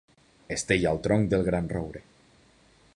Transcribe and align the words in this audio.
Estella 0.55 0.93
el 0.97 1.01
tronc 1.09 1.29
del 1.35 1.45
gran 1.49 1.71
roure. 1.75 2.03